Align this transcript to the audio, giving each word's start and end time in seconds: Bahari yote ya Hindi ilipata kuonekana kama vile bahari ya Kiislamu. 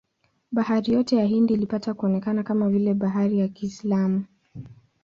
Bahari 0.51 0.93
yote 0.93 1.15
ya 1.15 1.25
Hindi 1.25 1.53
ilipata 1.53 1.93
kuonekana 1.93 2.43
kama 2.43 2.69
vile 2.69 2.93
bahari 2.93 3.39
ya 3.39 3.47
Kiislamu. 3.47 4.23